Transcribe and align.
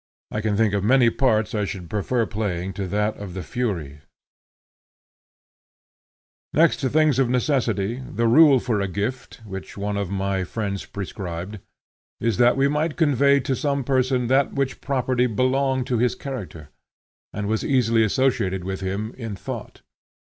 I 0.31 0.41
can 0.41 0.57
think 0.57 0.73
of 0.73 0.83
many 0.83 1.11
parts 1.11 1.53
I 1.53 1.63
should 1.65 1.87
prefer 1.87 2.25
playing 2.25 2.73
to 2.73 2.87
that 2.87 3.15
of 3.17 3.35
the 3.35 3.43
Furies. 3.43 3.99
Next 6.55 6.77
to 6.77 6.89
things 6.89 7.19
of 7.19 7.29
necessity, 7.29 8.01
the 8.09 8.25
rule 8.25 8.59
for 8.59 8.81
a 8.81 8.87
gift, 8.87 9.41
which 9.45 9.77
one 9.77 9.97
of 9.97 10.09
my 10.09 10.43
friends 10.43 10.85
prescribed, 10.85 11.59
is 12.19 12.37
that 12.37 12.57
we 12.57 12.67
might 12.67 12.97
convey 12.97 13.39
to 13.41 13.55
some 13.55 13.83
person 13.83 14.25
that 14.25 14.53
which 14.55 14.81
properly 14.81 15.27
belonged 15.27 15.85
to 15.85 15.99
his 15.99 16.15
character, 16.15 16.69
and 17.31 17.47
was 17.47 17.63
easily 17.63 18.03
associated 18.03 18.63
with 18.63 18.81
him 18.81 19.13
in 19.19 19.35
thought. 19.35 19.83